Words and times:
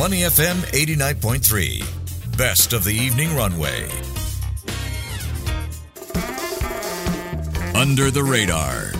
Money 0.00 0.20
FM 0.22 0.56
89.3. 0.72 2.38
Best 2.38 2.72
of 2.72 2.84
the 2.84 2.94
evening 2.94 3.36
runway. 3.36 3.86
Under 7.74 8.10
the 8.10 8.24
radar. 8.24 8.92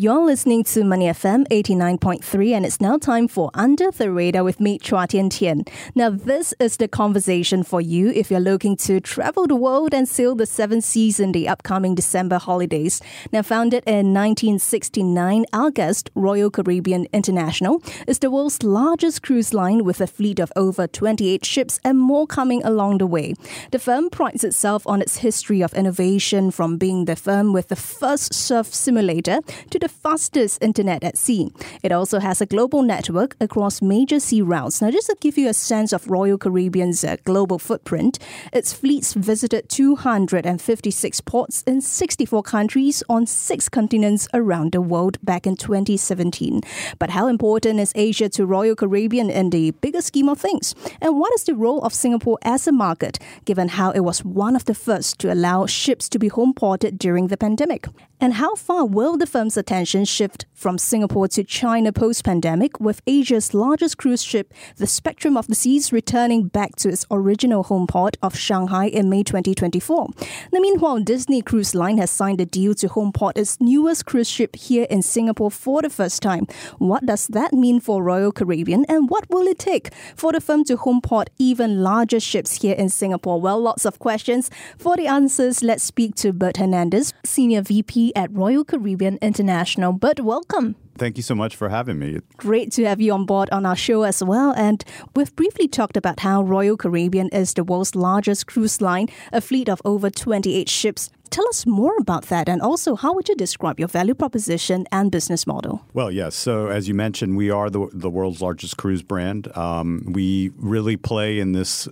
You're 0.00 0.24
listening 0.24 0.64
to 0.64 0.82
Money 0.82 1.08
FM 1.08 1.46
89.3, 1.48 2.52
and 2.52 2.64
it's 2.64 2.80
now 2.80 2.96
time 2.96 3.28
for 3.28 3.50
Under 3.52 3.90
the 3.90 4.10
Radar 4.10 4.42
with 4.42 4.58
me, 4.58 4.78
Chua 4.78 5.06
Tian 5.06 5.28
Tian. 5.28 5.66
Now, 5.94 6.08
this 6.08 6.54
is 6.58 6.78
the 6.78 6.88
conversation 6.88 7.62
for 7.62 7.82
you 7.82 8.08
if 8.08 8.30
you're 8.30 8.40
looking 8.40 8.78
to 8.78 9.00
travel 9.00 9.46
the 9.46 9.56
world 9.56 9.92
and 9.92 10.08
sail 10.08 10.34
the 10.34 10.46
seven 10.46 10.80
seas 10.80 11.20
in 11.20 11.32
the 11.32 11.46
upcoming 11.46 11.94
December 11.94 12.38
holidays. 12.38 13.02
Now, 13.30 13.42
founded 13.42 13.84
in 13.86 14.14
1969, 14.14 15.44
August 15.52 16.08
Royal 16.14 16.50
Caribbean 16.50 17.06
International 17.12 17.82
is 18.06 18.20
the 18.20 18.30
world's 18.30 18.62
largest 18.62 19.22
cruise 19.22 19.52
line 19.52 19.84
with 19.84 20.00
a 20.00 20.06
fleet 20.06 20.38
of 20.38 20.50
over 20.56 20.86
28 20.86 21.44
ships 21.44 21.78
and 21.84 21.98
more 21.98 22.26
coming 22.26 22.64
along 22.64 22.96
the 22.96 23.06
way. 23.06 23.34
The 23.70 23.78
firm 23.78 24.08
prides 24.08 24.44
itself 24.44 24.86
on 24.86 25.02
its 25.02 25.18
history 25.18 25.60
of 25.60 25.74
innovation 25.74 26.52
from 26.52 26.78
being 26.78 27.04
the 27.04 27.16
firm 27.16 27.52
with 27.52 27.68
the 27.68 27.76
first 27.76 28.32
surf 28.32 28.72
simulator 28.72 29.40
to 29.68 29.78
the 29.78 29.89
fastest 29.90 30.62
internet 30.62 31.04
at 31.04 31.18
sea. 31.18 31.52
It 31.82 31.92
also 31.92 32.20
has 32.20 32.40
a 32.40 32.46
global 32.46 32.82
network 32.82 33.36
across 33.40 33.82
major 33.82 34.20
sea 34.20 34.42
routes. 34.42 34.80
Now, 34.80 34.90
just 34.90 35.08
to 35.08 35.16
give 35.20 35.36
you 35.36 35.48
a 35.48 35.54
sense 35.54 35.92
of 35.92 36.08
Royal 36.08 36.38
Caribbean's 36.38 37.04
uh, 37.04 37.16
global 37.24 37.58
footprint, 37.58 38.18
its 38.52 38.72
fleets 38.72 39.12
visited 39.14 39.68
256 39.68 41.20
ports 41.22 41.62
in 41.66 41.80
64 41.80 42.42
countries 42.42 43.02
on 43.08 43.26
six 43.26 43.68
continents 43.68 44.28
around 44.32 44.72
the 44.72 44.80
world 44.80 45.18
back 45.22 45.46
in 45.46 45.56
2017. 45.56 46.62
But 46.98 47.10
how 47.10 47.26
important 47.26 47.80
is 47.80 47.92
Asia 47.94 48.28
to 48.30 48.46
Royal 48.46 48.76
Caribbean 48.76 49.30
in 49.30 49.50
the 49.50 49.72
bigger 49.72 50.00
scheme 50.00 50.28
of 50.28 50.40
things? 50.40 50.74
And 51.00 51.18
what 51.18 51.34
is 51.34 51.44
the 51.44 51.54
role 51.54 51.82
of 51.82 51.92
Singapore 51.92 52.38
as 52.42 52.66
a 52.66 52.72
market, 52.72 53.18
given 53.44 53.68
how 53.68 53.90
it 53.90 54.00
was 54.00 54.24
one 54.24 54.56
of 54.56 54.64
the 54.64 54.74
first 54.74 55.18
to 55.20 55.32
allow 55.32 55.66
ships 55.66 56.08
to 56.10 56.18
be 56.18 56.28
home 56.28 56.54
ported 56.54 56.98
during 56.98 57.28
the 57.28 57.36
pandemic? 57.36 57.86
And 58.22 58.34
how 58.34 58.54
far 58.54 58.84
will 58.84 59.16
the 59.16 59.26
firm's 59.26 59.56
attention 59.56 60.04
shift 60.04 60.44
from 60.52 60.76
Singapore 60.76 61.26
to 61.28 61.42
China 61.42 61.90
post 61.90 62.22
pandemic, 62.22 62.78
with 62.78 63.00
Asia's 63.06 63.54
largest 63.54 63.96
cruise 63.96 64.22
ship, 64.22 64.52
the 64.76 64.86
Spectrum 64.86 65.38
of 65.38 65.46
the 65.46 65.54
Seas, 65.54 65.90
returning 65.90 66.48
back 66.48 66.76
to 66.76 66.90
its 66.90 67.06
original 67.10 67.62
home 67.62 67.86
port 67.86 68.18
of 68.22 68.36
Shanghai 68.36 68.84
in 68.84 69.08
May 69.08 69.22
2024? 69.22 70.08
Now, 70.52 70.60
meanwhile, 70.60 71.00
Disney 71.00 71.40
Cruise 71.40 71.74
Line 71.74 71.96
has 71.96 72.10
signed 72.10 72.42
a 72.42 72.44
deal 72.44 72.74
to 72.74 72.88
home 72.88 73.10
port 73.10 73.38
its 73.38 73.58
newest 73.58 74.04
cruise 74.04 74.28
ship 74.28 74.54
here 74.54 74.86
in 74.90 75.00
Singapore 75.00 75.50
for 75.50 75.80
the 75.80 75.88
first 75.88 76.20
time. 76.20 76.46
What 76.76 77.06
does 77.06 77.26
that 77.28 77.54
mean 77.54 77.80
for 77.80 78.02
Royal 78.02 78.32
Caribbean, 78.32 78.84
and 78.86 79.08
what 79.08 79.30
will 79.30 79.46
it 79.46 79.58
take 79.58 79.94
for 80.14 80.32
the 80.32 80.42
firm 80.42 80.64
to 80.64 80.76
home 80.76 81.00
port 81.00 81.30
even 81.38 81.82
larger 81.82 82.20
ships 82.20 82.60
here 82.60 82.74
in 82.74 82.90
Singapore? 82.90 83.40
Well, 83.40 83.58
lots 83.58 83.86
of 83.86 83.98
questions. 83.98 84.50
For 84.76 84.94
the 84.94 85.06
answers, 85.06 85.62
let's 85.62 85.84
speak 85.84 86.16
to 86.16 86.34
Bert 86.34 86.58
Hernandez, 86.58 87.14
Senior 87.24 87.62
VP 87.62 88.09
at 88.16 88.30
Royal 88.32 88.64
Caribbean 88.64 89.18
International. 89.20 89.92
But 89.92 90.20
welcome. 90.20 90.76
Thank 90.98 91.16
you 91.16 91.22
so 91.22 91.34
much 91.34 91.56
for 91.56 91.70
having 91.70 91.98
me. 91.98 92.18
Great 92.36 92.72
to 92.72 92.84
have 92.84 93.00
you 93.00 93.12
on 93.12 93.24
board 93.24 93.48
on 93.50 93.64
our 93.64 93.76
show 93.76 94.02
as 94.02 94.22
well. 94.22 94.52
And 94.52 94.84
we've 95.16 95.34
briefly 95.34 95.66
talked 95.66 95.96
about 95.96 96.20
how 96.20 96.42
Royal 96.42 96.76
Caribbean 96.76 97.30
is 97.30 97.54
the 97.54 97.64
world's 97.64 97.94
largest 97.94 98.46
cruise 98.46 98.82
line, 98.82 99.08
a 99.32 99.40
fleet 99.40 99.68
of 99.68 99.80
over 99.84 100.10
28 100.10 100.68
ships. 100.68 101.08
Tell 101.30 101.48
us 101.48 101.64
more 101.64 101.96
about 101.98 102.24
that, 102.24 102.48
and 102.48 102.60
also 102.60 102.96
how 102.96 103.14
would 103.14 103.28
you 103.28 103.36
describe 103.36 103.78
your 103.78 103.86
value 103.86 104.14
proposition 104.14 104.84
and 104.90 105.12
business 105.12 105.46
model? 105.46 105.86
Well, 105.94 106.10
yes. 106.10 106.34
So, 106.34 106.66
as 106.66 106.88
you 106.88 106.94
mentioned, 106.94 107.36
we 107.36 107.50
are 107.50 107.70
the, 107.70 107.88
the 107.92 108.10
world's 108.10 108.42
largest 108.42 108.76
cruise 108.76 109.02
brand. 109.02 109.56
Um, 109.56 110.02
we 110.08 110.50
really 110.56 110.96
play 110.96 111.38
in 111.38 111.52
this 111.52 111.88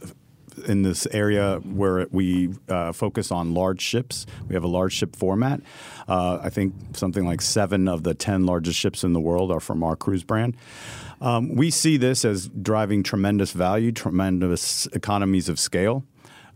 in 0.66 0.82
this 0.82 1.06
area 1.06 1.58
where 1.58 2.06
we 2.10 2.50
uh, 2.68 2.92
focus 2.92 3.30
on 3.30 3.54
large 3.54 3.80
ships. 3.80 4.26
We 4.48 4.54
have 4.54 4.64
a 4.64 4.68
large 4.68 4.92
ship 4.92 5.16
format. 5.16 5.60
Uh, 6.06 6.38
I 6.42 6.50
think 6.50 6.74
something 6.94 7.26
like 7.26 7.40
seven 7.40 7.88
of 7.88 8.02
the 8.02 8.14
10 8.14 8.46
largest 8.46 8.78
ships 8.78 9.04
in 9.04 9.12
the 9.12 9.20
world 9.20 9.50
are 9.50 9.60
from 9.60 9.82
our 9.82 9.96
cruise 9.96 10.24
brand. 10.24 10.56
Um, 11.20 11.54
we 11.54 11.70
see 11.70 11.96
this 11.96 12.24
as 12.24 12.48
driving 12.48 13.02
tremendous 13.02 13.52
value, 13.52 13.92
tremendous 13.92 14.86
economies 14.86 15.48
of 15.48 15.58
scale. 15.58 16.04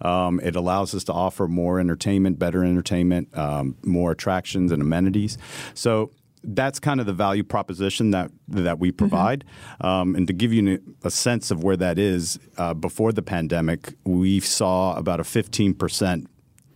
Um, 0.01 0.41
it 0.41 0.57
allows 0.57 0.95
us 0.95 1.05
to 1.05 1.12
offer 1.12 1.47
more 1.47 1.79
entertainment, 1.79 2.39
better 2.39 2.65
entertainment, 2.65 3.37
um, 3.39 3.77
more 3.85 4.11
attractions 4.11 4.73
and 4.73 4.83
amenities. 4.83 5.39
So 5.75 6.11
that's 6.45 6.79
kind 6.79 7.01
of 7.01 7.07
the 7.07 7.13
value 7.13 7.45
proposition 7.45 8.11
that 8.11 8.31
that 8.49 8.79
we 8.79 8.93
provide. 8.93 9.45
Mm-hmm. 9.45 9.87
Um, 9.87 10.15
and 10.17 10.27
to 10.27 10.33
give 10.33 10.53
you 10.53 10.81
a 11.05 11.11
sense 11.11 11.51
of 11.51 11.63
where 11.63 11.77
that 11.77 11.99
is, 11.99 12.39
uh, 12.59 12.75
before 12.75 13.13
the 13.13 13.23
pandemic, 13.23 13.95
we 14.05 14.41
saw 14.41 14.95
about 14.97 15.21
a 15.21 15.25
15 15.25 15.75
percent 15.75 16.29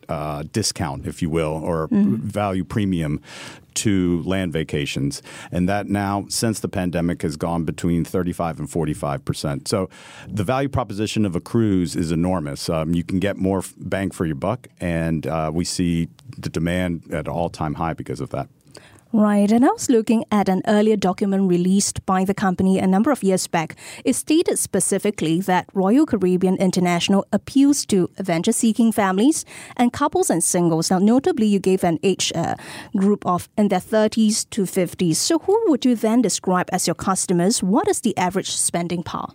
uh, 0.09 0.45
discount, 0.53 1.07
if 1.07 1.21
you 1.21 1.31
will, 1.31 1.61
or 1.65 1.89
mm-hmm. 1.89 2.17
value 2.17 2.65
premium 2.65 3.21
to 3.75 4.23
land 4.23 4.53
vacations. 4.53 5.21
And 5.53 5.69
that 5.69 5.87
now, 5.87 6.25
since 6.29 6.61
the 6.61 6.69
pandemic, 6.69 7.23
has 7.23 7.37
gone 7.37 7.65
between 7.65 8.05
35 8.05 8.61
and 8.61 8.71
45 8.71 9.25
percent. 9.25 9.69
So 9.69 9.91
the 10.29 10.45
value 10.45 10.69
proposition 10.69 11.27
of 11.27 11.37
a 11.37 11.41
cruise 11.41 11.97
is 11.97 12.13
enormous. 12.13 12.71
Um, 12.71 12.95
you 12.95 13.05
can 13.05 13.19
get 13.19 13.37
more 13.37 13.63
bang 13.79 14.11
for 14.11 14.25
your 14.25 14.37
buck, 14.37 14.69
and 14.81 15.27
uh, 15.27 15.51
we 15.53 15.65
see 15.65 16.09
the 16.39 16.49
demand 16.49 17.13
at 17.13 17.27
an 17.27 17.33
all 17.33 17.51
time 17.51 17.75
high 17.75 17.95
because 17.95 18.21
of 18.21 18.31
that. 18.31 18.49
Right, 19.13 19.51
and 19.53 19.65
I 19.65 19.69
was 19.69 19.89
looking 19.89 20.25
at 20.33 20.49
an 20.49 20.63
earlier 20.67 20.97
document 20.97 21.49
released 21.49 22.05
by 22.07 22.25
the 22.25 22.35
company 22.35 22.79
a 22.79 22.89
number 22.89 23.13
of 23.13 23.23
years 23.23 23.47
back. 23.47 23.77
It 24.05 24.15
stated 24.15 24.59
specifically 24.59 25.41
that 25.43 25.69
Royal 25.75 26.05
Caribbean 26.05 26.57
International 26.57 27.25
appeals 27.33 27.87
to 27.87 28.11
adventure 28.19 28.51
seeking 28.53 28.91
families 28.91 29.45
and 29.77 29.93
couples 29.93 30.29
and 30.29 30.43
singles. 30.43 30.91
Now, 30.91 30.99
notably, 30.99 31.47
you 31.47 31.61
gave 31.61 31.85
an 31.85 32.01
age 32.03 32.33
uh, 32.35 32.57
group 32.97 33.25
of 33.25 33.49
in 33.57 33.69
their 33.69 33.81
30s 33.81 34.51
to 34.51 34.63
50s. 34.63 35.17
So, 35.17 35.39
who 35.39 35.57
would 35.69 35.85
you 35.85 35.95
then 35.95 36.21
describe 36.21 36.69
as 36.73 36.89
your 36.89 36.97
customers? 36.97 37.63
What 37.63 37.87
is 37.87 38.01
the 38.01 38.17
average 38.19 38.51
spending 38.51 39.05
power? 39.05 39.29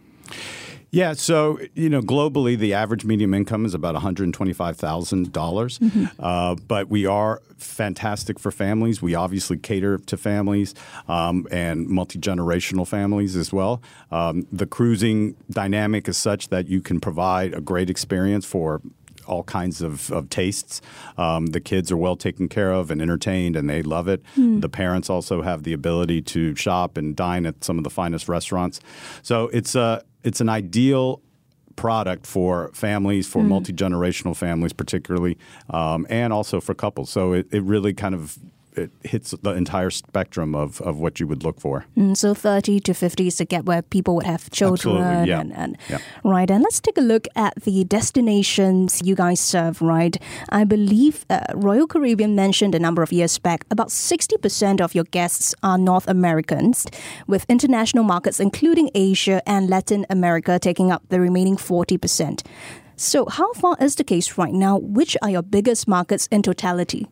Yeah, 0.93 1.13
so 1.13 1.57
you 1.73 1.89
know, 1.89 2.01
globally, 2.01 2.57
the 2.57 2.73
average 2.73 3.05
medium 3.05 3.33
income 3.33 3.65
is 3.65 3.73
about 3.73 3.93
one 3.93 4.01
hundred 4.01 4.33
twenty-five 4.33 4.75
thousand 4.75 5.31
dollars. 5.31 5.79
Mm-hmm. 5.79 6.05
Uh, 6.19 6.55
but 6.67 6.89
we 6.89 7.05
are 7.05 7.41
fantastic 7.57 8.37
for 8.37 8.51
families. 8.51 9.01
We 9.01 9.15
obviously 9.15 9.57
cater 9.57 9.99
to 9.99 10.17
families 10.17 10.75
um, 11.07 11.47
and 11.49 11.87
multi 11.87 12.19
generational 12.19 12.85
families 12.85 13.37
as 13.37 13.53
well. 13.53 13.81
Um, 14.11 14.45
the 14.51 14.65
cruising 14.65 15.37
dynamic 15.49 16.09
is 16.09 16.17
such 16.17 16.49
that 16.49 16.67
you 16.67 16.81
can 16.81 16.99
provide 16.99 17.53
a 17.53 17.61
great 17.61 17.89
experience 17.89 18.45
for 18.45 18.81
all 19.31 19.43
kinds 19.43 19.81
of, 19.81 20.11
of 20.11 20.29
tastes. 20.29 20.81
Um, 21.17 21.47
the 21.47 21.59
kids 21.61 21.91
are 21.91 21.97
well 21.97 22.15
taken 22.15 22.49
care 22.49 22.71
of 22.71 22.91
and 22.91 23.01
entertained, 23.01 23.55
and 23.55 23.69
they 23.69 23.81
love 23.81 24.07
it. 24.07 24.21
Mm. 24.35 24.61
The 24.61 24.69
parents 24.69 25.09
also 25.09 25.41
have 25.41 25.63
the 25.63 25.73
ability 25.73 26.21
to 26.23 26.55
shop 26.55 26.97
and 26.97 27.15
dine 27.15 27.45
at 27.45 27.63
some 27.63 27.77
of 27.77 27.83
the 27.83 27.89
finest 27.89 28.27
restaurants. 28.27 28.79
So 29.23 29.47
it's 29.49 29.75
a 29.75 30.03
it's 30.23 30.41
an 30.41 30.49
ideal 30.49 31.21
product 31.75 32.27
for 32.27 32.69
families, 32.73 33.27
for 33.27 33.41
mm. 33.41 33.47
multi 33.47 33.73
generational 33.73 34.35
families, 34.35 34.73
particularly, 34.73 35.37
um, 35.69 36.05
and 36.09 36.33
also 36.33 36.59
for 36.59 36.73
couples. 36.73 37.09
So 37.09 37.33
it, 37.33 37.47
it 37.51 37.63
really 37.63 37.93
kind 37.93 38.13
of 38.13 38.37
it 38.75 38.91
hits 39.03 39.31
the 39.31 39.51
entire 39.51 39.89
spectrum 39.89 40.55
of, 40.55 40.81
of 40.81 40.97
what 40.97 41.19
you 41.19 41.27
would 41.27 41.43
look 41.43 41.59
for. 41.59 41.85
Mm, 41.97 42.15
so 42.15 42.33
30 42.33 42.79
to 42.81 42.93
50 42.93 43.27
is 43.27 43.35
to 43.37 43.45
get 43.45 43.65
where 43.65 43.81
people 43.81 44.15
would 44.15 44.25
have 44.25 44.49
children. 44.51 44.97
Absolutely, 44.97 45.29
yeah. 45.29 45.39
And, 45.39 45.53
and 45.53 45.77
yeah. 45.89 45.99
Right. 46.23 46.49
And 46.49 46.63
let's 46.63 46.79
take 46.79 46.97
a 46.97 47.01
look 47.01 47.27
at 47.35 47.53
the 47.63 47.83
destinations 47.83 49.01
you 49.03 49.15
guys 49.15 49.39
serve, 49.39 49.81
right? 49.81 50.17
I 50.49 50.63
believe 50.63 51.25
uh, 51.29 51.41
Royal 51.53 51.87
Caribbean 51.87 52.35
mentioned 52.35 52.75
a 52.75 52.79
number 52.79 53.01
of 53.01 53.11
years 53.11 53.37
back 53.37 53.65
about 53.69 53.89
60% 53.89 54.81
of 54.81 54.95
your 54.95 55.05
guests 55.05 55.53
are 55.63 55.77
North 55.77 56.07
Americans, 56.07 56.85
with 57.27 57.45
international 57.49 58.03
markets 58.03 58.39
including 58.39 58.89
Asia 58.95 59.41
and 59.45 59.69
Latin 59.69 60.05
America 60.09 60.59
taking 60.59 60.91
up 60.91 61.03
the 61.09 61.19
remaining 61.19 61.57
40%. 61.57 62.45
So, 62.95 63.25
how 63.25 63.51
far 63.53 63.75
is 63.81 63.95
the 63.95 64.03
case 64.03 64.37
right 64.37 64.53
now? 64.53 64.77
Which 64.77 65.17
are 65.21 65.29
your 65.29 65.41
biggest 65.41 65.87
markets 65.87 66.27
in 66.27 66.43
totality? 66.43 67.07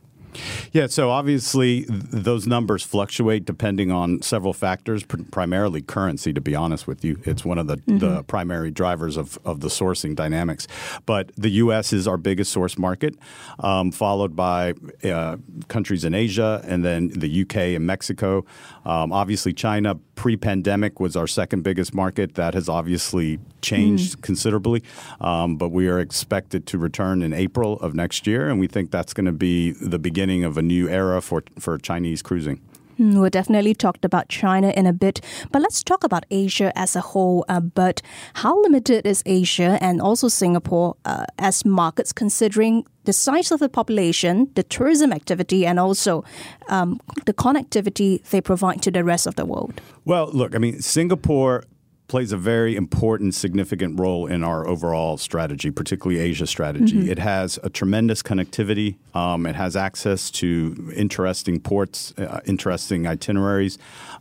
Yeah, 0.72 0.88
so 0.88 1.10
obviously 1.10 1.84
th- 1.84 2.02
those 2.12 2.48
numbers 2.48 2.84
fluctuate 2.84 3.46
depending 3.46 3.92
on 3.92 4.22
several 4.22 4.54
factors, 4.54 5.04
pr- 5.04 5.24
primarily 5.32 5.82
currency, 5.82 6.34
to 6.34 6.42
be 6.42 6.56
honest 6.56 6.88
with 6.88 7.04
you. 7.04 7.20
It's 7.26 7.44
one 7.44 7.58
of 7.58 7.68
the, 7.68 7.78
mm-hmm. 7.78 7.98
the 7.98 8.24
primary 8.24 8.72
drivers 8.72 9.18
of, 9.18 9.40
of 9.46 9.62
the 9.62 9.68
sourcing 9.68 10.16
dynamics. 10.16 10.68
But 11.06 11.32
the 11.36 11.50
U.S. 11.50 11.94
is 11.94 12.08
our 12.08 12.18
biggest 12.18 12.52
source 12.52 12.78
market, 12.78 13.16
um, 13.60 13.92
followed 13.92 14.36
by 14.36 14.74
uh, 15.04 15.38
countries 15.68 16.04
in 16.04 16.14
Asia 16.14 16.64
and 16.66 16.84
then 16.86 17.10
the 17.10 17.28
U.K. 17.28 17.76
and 17.76 17.86
Mexico. 17.86 18.46
Um, 18.86 19.12
obviously, 19.12 19.54
China 19.54 19.96
pre 20.16 20.38
pandemic 20.38 21.00
was 21.00 21.16
our 21.16 21.28
second 21.28 21.64
biggest 21.64 21.94
market. 21.94 22.36
That 22.36 22.54
has 22.54 22.70
obviously 22.70 23.40
changed 23.62 24.18
mm. 24.18 24.22
considerably, 24.22 24.84
um, 25.22 25.58
but 25.58 25.70
we 25.70 25.88
are 25.88 26.00
expected 26.00 26.66
to 26.68 26.78
return 26.78 27.22
in 27.22 27.34
April 27.34 27.80
of 27.80 27.94
next 27.94 28.28
year, 28.28 28.50
and 28.50 28.60
we 28.60 28.68
think 28.68 28.92
that's 28.92 29.14
going 29.14 29.26
to 29.26 29.32
be 29.32 29.72
the 29.72 30.00
beginning 30.00 30.44
of 30.44 30.58
a 30.58 30.62
new 30.62 30.88
era 30.90 31.22
for, 31.22 31.44
for 31.58 31.78
Chinese 31.78 32.22
cruising. 32.22 32.62
Mm, 33.00 33.20
We'll 33.20 33.30
definitely 33.30 33.74
talk 33.74 33.98
about 34.04 34.30
China 34.30 34.70
in 34.76 34.86
a 34.86 34.94
bit, 34.94 35.22
but 35.52 35.62
let's 35.62 35.84
talk 35.84 36.04
about 36.04 36.26
Asia 36.30 36.72
as 36.78 36.96
a 36.96 37.02
whole. 37.02 37.46
Uh, 37.48 37.62
but 37.62 38.02
how 38.34 38.62
limited 38.62 39.08
is 39.08 39.24
Asia 39.26 39.78
and 39.82 40.02
also 40.02 40.28
Singapore 40.28 40.96
uh, 41.06 41.26
as 41.38 41.66
markets, 41.66 42.12
considering 42.12 42.86
the 43.06 43.14
size 43.14 43.52
of 43.52 43.60
the 43.60 43.70
population, 43.70 44.50
the 44.56 44.64
tourism 44.64 45.14
activity, 45.14 45.66
and 45.66 45.80
also 45.80 46.24
um, 46.68 47.00
the 47.26 47.34
connectivity 47.34 48.22
they 48.30 48.42
provide 48.42 48.82
to 48.82 48.92
the 48.92 49.04
rest 49.04 49.28
of 49.28 49.36
the 49.36 49.46
world? 49.46 49.82
Well, 50.06 50.30
look, 50.34 50.54
I 50.54 50.58
mean, 50.58 50.82
Singapore 50.82 51.64
plays 52.10 52.32
a 52.34 52.38
very 52.38 52.76
important, 52.76 53.36
significant 53.36 54.00
role 54.00 54.26
in 54.28 54.44
our 54.44 54.68
overall 54.68 55.16
strategy, 55.18 55.72
particularly 55.72 56.20
Asia 56.20 56.48
strategy. 56.48 57.10
It 57.10 57.20
has 57.20 57.60
a 57.64 57.70
tremendous 57.70 58.22
connectivity. 58.22 58.96
Um, 59.14 59.46
it 59.46 59.56
has 59.56 59.76
access 59.76 60.30
to 60.32 60.92
interesting 60.96 61.62
ports, 61.62 62.14
uh, 62.18 62.42
interesting 62.46 63.08
itineraries. 63.08 63.78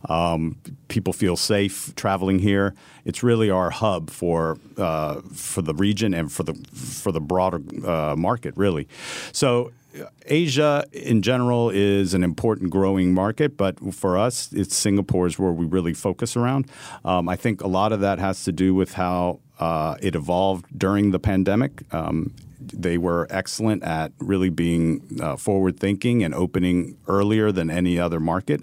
Um, 0.07 0.57
people 0.87 1.13
feel 1.13 1.35
safe 1.35 1.93
traveling 1.95 2.39
here. 2.39 2.73
It's 3.05 3.23
really 3.23 3.49
our 3.49 3.71
hub 3.71 4.09
for 4.11 4.57
uh, 4.77 5.21
for 5.33 5.61
the 5.61 5.73
region 5.73 6.13
and 6.13 6.31
for 6.31 6.43
the 6.43 6.53
for 6.73 7.11
the 7.11 7.19
broader 7.19 7.59
uh, 7.85 8.15
market, 8.15 8.55
really. 8.55 8.87
So 9.31 9.71
Asia 10.25 10.85
in 10.91 11.21
general 11.21 11.69
is 11.69 12.13
an 12.13 12.23
important 12.23 12.69
growing 12.69 13.13
market, 13.13 13.57
but 13.57 13.93
for 13.93 14.17
us, 14.17 14.51
it's 14.53 14.75
Singapore 14.75 15.27
is 15.27 15.39
where 15.39 15.51
we 15.51 15.65
really 15.65 15.93
focus 15.93 16.35
around. 16.35 16.69
Um, 17.03 17.27
I 17.27 17.35
think 17.35 17.61
a 17.61 17.67
lot 17.67 17.91
of 17.91 17.99
that 18.01 18.19
has 18.19 18.43
to 18.43 18.51
do 18.51 18.75
with 18.75 18.93
how 18.93 19.39
uh, 19.59 19.95
it 20.01 20.15
evolved 20.15 20.65
during 20.77 21.11
the 21.11 21.19
pandemic. 21.19 21.83
Um, 21.93 22.33
they 22.59 22.97
were 22.97 23.27
excellent 23.29 23.83
at 23.83 24.11
really 24.19 24.49
being 24.49 25.19
uh, 25.21 25.35
forward 25.37 25.79
thinking 25.79 26.23
and 26.23 26.33
opening 26.33 26.97
earlier 27.07 27.51
than 27.51 27.69
any 27.69 27.99
other 27.99 28.19
market. 28.19 28.61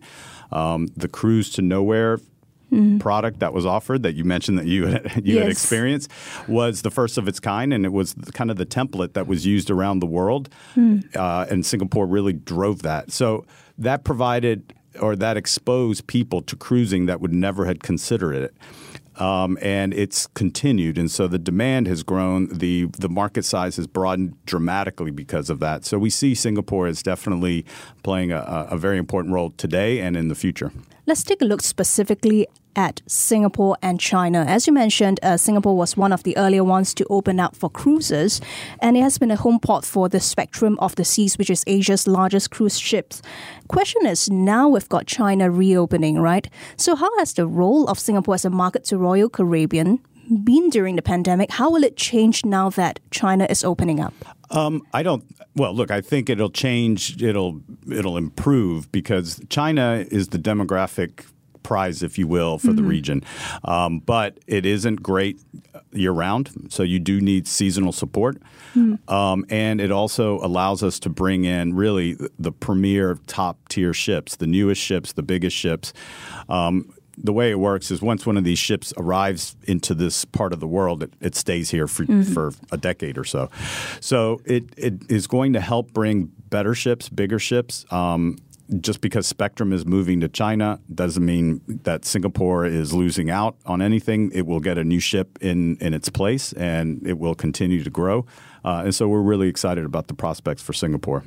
Um, 0.53 0.89
the 0.97 1.09
cruise 1.09 1.51
to 1.51 1.63
nowhere 1.63 2.21
product 2.99 3.41
that 3.41 3.53
was 3.53 3.65
offered 3.65 4.03
that 4.03 4.15
you 4.15 4.25
mentioned 4.25 4.59
that 4.59 4.67
you 4.67 4.87
had, 4.87 5.21
you 5.25 5.39
had 5.39 5.49
experienced 5.49 6.11
was 6.49 6.83
the 6.83 6.91
first 6.91 7.17
of 7.19 7.29
its 7.29 7.41
kind, 7.41 7.73
and 7.73 7.85
it 7.85 7.93
was 7.93 8.15
kind 8.33 8.51
of 8.51 8.57
the 8.57 8.67
template 8.67 9.13
that 9.15 9.27
was 9.27 9.47
used 9.47 9.71
around 9.71 10.01
the 10.01 10.07
world. 10.07 10.49
Uh, 11.15 11.47
and 11.51 11.65
Singapore 11.65 12.07
really 12.07 12.33
drove 12.33 12.83
that. 12.83 13.13
So 13.13 13.47
that 13.79 14.05
provided 14.05 14.75
or 15.01 15.15
that 15.17 15.37
exposed 15.37 16.07
people 16.07 16.41
to 16.43 16.57
cruising 16.57 17.07
that 17.07 17.21
would 17.21 17.33
never 17.33 17.67
had 17.67 17.83
considered 17.83 18.35
it. 18.35 18.57
Um, 19.17 19.57
and 19.63 19.95
it's 19.95 20.27
continued, 20.27 20.99
and 20.99 21.11
so 21.11 21.27
the 21.27 21.39
demand 21.39 21.87
has 21.87 22.03
grown. 22.03 22.49
the 22.49 22.87
The 22.99 23.09
market 23.09 23.47
size 23.47 23.77
has 23.77 23.87
broadened 23.87 24.35
dramatically 24.45 25.11
because 25.11 25.49
of 25.49 25.59
that. 25.61 25.87
So 25.87 25.99
we 25.99 26.11
see 26.11 26.35
Singapore 26.35 26.87
as 26.87 27.03
definitely 27.03 27.65
playing 28.03 28.31
a 28.31 28.67
a 28.71 28.77
very 28.77 28.99
important 28.99 29.33
role 29.33 29.53
today 29.57 30.01
and 30.01 30.19
in 30.19 30.29
the 30.29 30.35
future. 30.35 30.71
Let's 31.09 31.23
take 31.23 31.41
a 31.41 31.45
look 31.45 31.63
specifically 31.63 32.49
at 32.75 33.01
Singapore 33.07 33.77
and 33.81 34.01
China. 34.01 34.45
As 34.45 34.67
you 34.67 34.73
mentioned, 34.73 35.21
uh, 35.23 35.37
Singapore 35.37 35.77
was 35.77 35.97
one 35.97 36.13
of 36.13 36.25
the 36.25 36.37
earlier 36.37 36.65
ones 36.65 36.93
to 36.95 37.07
open 37.09 37.39
up 37.39 37.55
for 37.55 37.71
cruises, 37.71 38.41
and 38.83 38.97
it 38.97 39.03
has 39.03 39.17
been 39.17 39.31
a 39.31 39.37
home 39.37 39.61
port 39.61 39.85
for 39.85 40.09
the 40.09 40.19
Spectrum 40.19 40.77
of 40.81 40.97
the 40.97 41.05
Seas, 41.05 41.39
which 41.39 41.49
is 41.49 41.63
Asia's 41.69 42.09
largest 42.09 42.51
cruise 42.51 42.77
ships. 42.77 43.23
Question 43.69 44.05
is 44.05 44.29
now 44.29 44.69
we've 44.69 44.89
got 44.89 45.07
China 45.07 45.49
reopening, 45.49 46.19
right? 46.19 46.51
So, 46.77 46.97
how 46.97 47.17
has 47.21 47.35
the 47.35 47.47
role 47.47 47.87
of 47.87 48.01
Singapore 48.01 48.35
as 48.35 48.45
a 48.45 48.51
market 48.51 48.83
to 48.87 48.99
Royal 48.99 49.29
Caribbean 49.29 50.01
been 50.45 50.71
during 50.71 50.97
the 50.97 51.03
pandemic? 51.03 51.51
How 51.51 51.71
will 51.71 51.85
it 51.85 51.97
change 51.97 52.45
now 52.45 52.71
that 52.71 53.01
China 53.11 53.47
is 53.49 53.65
opening 53.65 54.01
up? 54.01 54.15
Um, 54.51 54.83
I 54.93 55.03
don't. 55.03 55.25
Well, 55.55 55.75
look, 55.75 55.91
I 55.91 56.01
think 56.01 56.29
it'll 56.31 56.51
change. 56.51 57.23
It'll 57.23 57.61
it'll 57.91 58.17
improve 58.17 58.91
because 58.93 59.41
China 59.49 60.05
is 60.11 60.29
the 60.29 60.39
demographic 60.39 61.25
prize, 61.63 62.03
if 62.03 62.17
you 62.17 62.29
will, 62.29 62.59
for 62.59 62.73
the 62.73 62.83
region. 62.83 63.25
Um, 63.65 63.99
but 63.99 64.39
it 64.47 64.65
isn't 64.65 65.03
great 65.03 65.41
year 65.91 66.13
round, 66.13 66.69
so 66.69 66.85
you 66.85 67.01
do 67.01 67.21
need 67.21 67.49
seasonal 67.49 67.91
support. 67.91 68.41
Um, 69.09 69.45
and 69.51 69.81
it 69.81 69.91
also 69.91 70.39
allows 70.45 70.83
us 70.83 71.01
to 71.01 71.09
bring 71.09 71.45
in 71.45 71.75
really 71.75 72.17
the 72.39 72.53
premier 72.53 73.19
top 73.27 73.69
tier 73.69 73.93
ships, 73.93 74.37
the 74.37 74.47
newest 74.47 74.81
ships, 74.81 75.15
the 75.15 75.23
biggest 75.23 75.57
ships. 75.57 75.93
Um, 76.49 76.93
the 77.17 77.33
way 77.33 77.51
it 77.51 77.59
works 77.59 77.91
is 77.91 78.03
once 78.03 78.27
one 78.27 78.37
of 78.37 78.45
these 78.45 78.59
ships 78.59 78.93
arrives 78.97 79.57
into 79.65 79.95
this 79.95 80.25
part 80.25 80.53
of 80.53 80.61
the 80.61 80.67
world, 80.67 81.03
it, 81.03 81.13
it 81.21 81.35
stays 81.35 81.71
here 81.71 81.87
for, 81.87 82.05
for 82.25 82.53
a 82.71 82.77
decade 82.77 83.19
or 83.19 83.25
so. 83.25 83.51
So 84.01 84.41
it, 84.45 84.65
it 84.77 85.11
is 85.11 85.27
going 85.27 85.55
to 85.55 85.61
help 85.61 85.93
bring 85.93 86.31
better 86.51 86.75
ships, 86.75 87.09
bigger 87.09 87.39
ships. 87.39 87.85
Um, 87.91 88.39
just 88.81 89.01
because 89.01 89.27
Spectrum 89.27 89.73
is 89.73 89.87
moving 89.87 90.21
to 90.21 90.29
China 90.29 90.81
doesn't 90.93 91.25
mean 91.25 91.61
that 91.85 92.05
Singapore 92.05 92.67
is 92.67 92.93
losing 92.93 93.31
out 93.31 93.57
on 93.65 93.81
anything. 93.81 94.31
It 94.33 94.47
will 94.47 94.61
get 94.61 94.77
a 94.77 94.85
new 94.85 94.99
ship 94.99 95.39
in, 95.41 95.77
in 95.77 95.95
its 95.95 96.09
place 96.09 96.53
and 96.55 97.07
it 97.07 97.19
will 97.19 97.35
continue 97.35 97.85
to 97.85 97.91
grow. 97.91 98.27
Uh, 98.67 98.83
and 98.85 98.95
so 98.95 99.07
we're 99.07 99.23
really 99.23 99.49
excited 99.49 99.85
about 99.85 100.09
the 100.09 100.15
prospects 100.15 100.61
for 100.61 100.73
Singapore. 100.73 101.23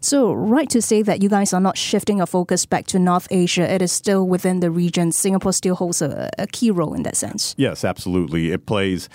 So, 0.00 0.32
right 0.32 0.70
to 0.70 0.80
say 0.80 1.02
that 1.02 1.20
you 1.20 1.28
guys 1.28 1.52
are 1.52 1.60
not 1.60 1.76
shifting 1.76 2.18
your 2.18 2.26
focus 2.26 2.64
back 2.64 2.86
to 2.86 2.98
North 2.98 3.26
Asia, 3.30 3.70
it 3.70 3.82
is 3.82 3.92
still 3.92 4.26
within 4.26 4.60
the 4.60 4.70
region. 4.70 5.12
Singapore 5.12 5.52
still 5.52 5.74
holds 5.74 6.00
a, 6.00 6.30
a 6.38 6.46
key 6.46 6.70
role 6.70 6.94
in 6.94 7.02
that 7.02 7.16
sense. 7.16 7.54
Yes, 7.58 7.84
absolutely. 7.84 8.52
It 8.52 8.66
plays, 8.66 9.08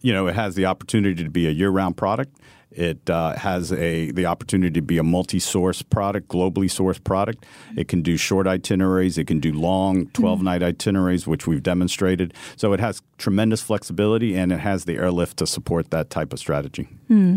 you 0.00 0.12
know, 0.12 0.28
it 0.28 0.34
has 0.36 0.54
the 0.54 0.66
opportunity 0.66 1.24
to 1.24 1.30
be 1.30 1.46
a 1.46 1.50
year-round 1.50 1.96
product. 1.96 2.38
It 2.76 3.08
uh, 3.08 3.36
has 3.36 3.72
a 3.72 4.10
the 4.10 4.26
opportunity 4.26 4.72
to 4.72 4.82
be 4.82 4.98
a 4.98 5.02
multi-source 5.02 5.80
product, 5.80 6.28
globally 6.28 6.68
sourced 6.68 7.02
product. 7.02 7.46
It 7.74 7.88
can 7.88 8.02
do 8.02 8.18
short 8.18 8.46
itineraries. 8.46 9.16
It 9.16 9.26
can 9.26 9.40
do 9.40 9.52
long 9.52 10.06
mm-hmm. 10.06 10.24
12-night 10.24 10.62
itineraries, 10.62 11.26
which 11.26 11.46
we've 11.46 11.62
demonstrated. 11.62 12.34
So 12.56 12.74
it 12.74 12.80
has 12.80 13.00
tremendous 13.16 13.62
flexibility, 13.62 14.36
and 14.36 14.52
it 14.52 14.60
has 14.60 14.84
the 14.84 14.96
airlift 14.96 15.38
to 15.38 15.46
support 15.46 15.90
that 15.90 16.10
type 16.10 16.34
of 16.34 16.38
strategy. 16.38 16.86
Hmm. 17.08 17.36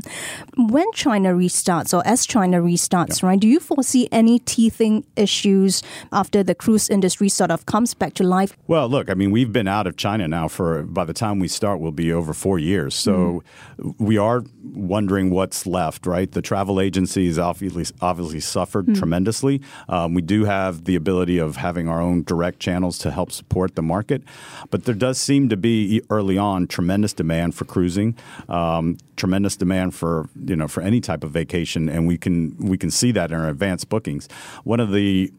When 0.58 0.92
China 0.94 1.34
restarts, 1.34 1.98
or 1.98 2.06
as 2.06 2.26
China 2.26 2.62
restarts, 2.62 3.24
right, 3.24 3.40
do 3.40 3.48
you 3.48 3.62
foresee 3.62 4.10
any 4.12 4.40
teething 4.40 5.06
issues 5.16 5.82
after 6.12 6.44
the 6.44 6.56
cruise 6.56 6.90
industry 6.90 7.30
sort 7.30 7.52
of 7.52 7.66
comes 7.66 7.94
back 7.94 8.14
to 8.16 8.24
life? 8.24 8.58
Well, 8.68 8.90
look, 8.90 9.10
I 9.10 9.14
mean, 9.14 9.32
we've 9.32 9.54
been 9.54 9.68
out 9.70 9.88
of 9.88 9.96
China 9.96 10.28
now 10.28 10.50
for 10.50 10.84
by 10.84 11.06
the 11.06 11.14
time 11.14 11.40
we 11.40 11.48
start, 11.48 11.80
we'll 11.80 11.92
be 11.92 12.12
over 12.12 12.34
four 12.34 12.60
years. 12.60 12.94
So 12.96 13.44
mm-hmm. 13.80 14.04
we 14.04 14.18
are 14.18 14.44
wondering 14.64 15.29
what's 15.32 15.66
left, 15.66 16.06
right? 16.06 16.32
The 16.32 16.42
travel 16.42 16.80
agencies 16.80 17.38
obviously 17.38 17.86
obviously 18.02 18.40
suffered 18.40 18.96
tremendously. 18.96 19.62
Um, 19.88 20.14
we 20.14 20.22
do 20.22 20.46
have 20.46 20.86
the 20.86 20.96
ability 20.96 21.38
of 21.38 21.58
having 21.58 21.88
our 21.88 22.02
own 22.02 22.24
direct 22.24 22.60
channels 22.60 22.98
to 23.00 23.12
help 23.12 23.32
support 23.32 23.76
the 23.76 23.82
market, 23.82 24.24
but 24.70 24.86
there 24.86 24.96
does 24.96 25.18
seem 25.18 25.50
to 25.50 25.58
be 25.58 26.02
early 26.10 26.38
on 26.38 26.68
tremendous 26.68 27.14
demand 27.14 27.56
for 27.56 27.66
cruising, 27.66 28.16
um, 28.48 28.98
tremendous 29.16 29.56
demand 29.56 29.96
for 29.96 30.30
you 30.46 30.56
know 30.56 30.68
for 30.68 30.82
any 30.82 31.02
type 31.02 31.24
of 31.24 31.32
vacation, 31.32 31.90
and 31.90 32.08
we 32.08 32.18
can 32.18 32.56
we 32.58 32.78
can 32.78 32.92
see 32.92 33.12
that 33.12 33.32
in 33.32 33.40
our 33.40 33.50
advanced 33.50 33.90
bookings. 33.90 34.28
One 34.64 34.80
of 34.80 34.92
the 34.92 35.32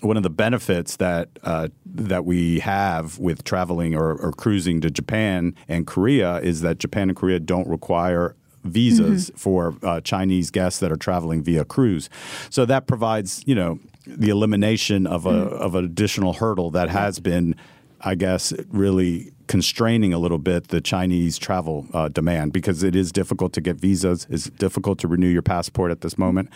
one 0.00 0.16
of 0.16 0.22
the 0.22 0.30
benefits 0.30 0.96
that 0.96 1.28
uh, 1.42 1.68
that 1.86 2.24
we 2.24 2.60
have 2.60 3.18
with 3.18 3.44
traveling 3.44 3.94
or, 3.94 4.14
or 4.14 4.32
cruising 4.32 4.80
to 4.82 4.90
Japan 4.90 5.54
and 5.66 5.86
Korea 5.86 6.36
is 6.36 6.60
that 6.60 6.78
Japan 6.78 7.08
and 7.08 7.16
Korea 7.16 7.40
don't 7.40 7.66
require 7.66 8.36
visas 8.64 9.30
for 9.36 9.74
uh, 9.82 10.00
Chinese 10.00 10.50
guests 10.50 10.80
that 10.80 10.92
are 10.92 10.96
traveling 10.96 11.42
via 11.42 11.64
cruise. 11.64 12.10
So 12.50 12.64
that 12.66 12.86
provides, 12.86 13.42
you 13.46 13.54
know, 13.54 13.78
the 14.06 14.30
elimination 14.30 15.06
of 15.06 15.26
a 15.26 15.30
of 15.30 15.74
an 15.74 15.84
additional 15.84 16.34
hurdle 16.34 16.70
that 16.70 16.88
has 16.88 17.20
been, 17.20 17.54
I 18.00 18.14
guess, 18.14 18.52
really 18.68 19.32
constraining 19.48 20.12
a 20.12 20.18
little 20.18 20.38
bit 20.38 20.68
the 20.68 20.80
Chinese 20.80 21.38
travel 21.38 21.86
uh, 21.94 22.08
demand 22.08 22.52
because 22.52 22.82
it 22.82 22.94
is 22.94 23.10
difficult 23.10 23.52
to 23.54 23.60
get 23.62 23.76
visas. 23.76 24.26
It's 24.28 24.50
difficult 24.50 24.98
to 25.00 25.08
renew 25.08 25.28
your 25.28 25.42
passport 25.42 25.90
at 25.90 26.02
this 26.02 26.18
moment. 26.18 26.50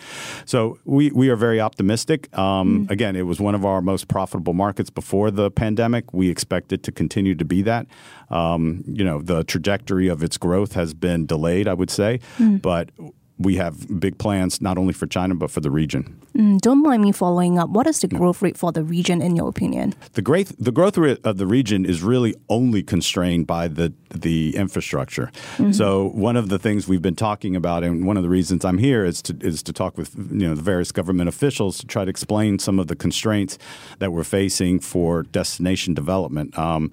So 0.45 0.77
we, 0.85 1.09
we 1.11 1.29
are 1.29 1.35
very 1.35 1.59
optimistic. 1.59 2.35
Um, 2.37 2.87
Again, 2.89 3.15
it 3.15 3.23
was 3.23 3.39
one 3.39 3.55
of 3.55 3.65
our 3.65 3.81
most 3.81 4.07
profitable 4.07 4.53
markets 4.53 4.91
before 4.91 5.31
the 5.31 5.49
pandemic. 5.49 6.13
We 6.13 6.29
expect 6.29 6.71
it 6.71 6.83
to 6.83 6.91
continue 6.91 7.33
to 7.35 7.45
be 7.45 7.63
that. 7.63 7.87
Um, 8.29 8.83
you 8.85 9.03
know, 9.03 9.21
the 9.21 9.43
trajectory 9.43 10.07
of 10.07 10.21
its 10.21 10.37
growth 10.37 10.73
has 10.73 10.93
been 10.93 11.25
delayed, 11.25 11.67
I 11.67 11.73
would 11.73 11.89
say, 11.89 12.19
but 12.61 12.89
we 13.39 13.55
have 13.55 13.99
big 13.99 14.17
plans 14.17 14.61
not 14.61 14.77
only 14.77 14.93
for 14.93 15.07
China 15.07 15.35
but 15.35 15.49
for 15.49 15.59
the 15.59 15.71
region. 15.71 16.19
Mm, 16.35 16.59
don't 16.59 16.81
mind 16.81 17.03
me 17.03 17.11
following 17.11 17.59
up. 17.59 17.69
What 17.69 17.87
is 17.87 17.99
the 17.99 18.07
growth 18.07 18.41
rate 18.41 18.57
for 18.57 18.71
the 18.71 18.83
region, 18.83 19.21
in 19.21 19.35
your 19.35 19.49
opinion? 19.49 19.93
The 20.13 20.21
growth 20.21 20.55
the 20.57 20.71
growth 20.71 20.97
rate 20.97 21.19
of 21.23 21.37
the 21.37 21.45
region 21.45 21.85
is 21.85 22.01
really 22.01 22.35
only 22.49 22.83
constrained 22.83 23.47
by 23.47 23.67
the 23.67 23.93
the 24.09 24.55
infrastructure. 24.55 25.31
So 25.71 26.09
one 26.09 26.37
of 26.37 26.49
the 26.49 26.59
things 26.59 26.87
we've 26.87 27.01
been 27.01 27.15
talking 27.15 27.55
about, 27.55 27.83
and 27.83 28.05
one 28.05 28.17
of 28.17 28.23
the 28.23 28.29
reasons 28.29 28.63
I'm 28.63 28.77
here, 28.77 29.03
is 29.05 29.21
to 29.23 29.37
is 29.41 29.63
to 29.63 29.73
talk 29.73 29.97
with 29.97 30.15
you 30.15 30.47
know 30.47 30.55
the 30.55 30.61
various 30.61 30.91
government 30.91 31.29
officials 31.29 31.77
to 31.79 31.87
try 31.87 32.05
to 32.05 32.09
explain 32.09 32.59
some 32.59 32.79
of 32.79 32.87
the 32.87 32.95
constraints 32.95 33.57
that 33.99 34.11
we're 34.11 34.23
facing 34.23 34.79
for 34.79 35.23
destination 35.23 35.93
development. 35.93 36.57
Um, 36.57 36.91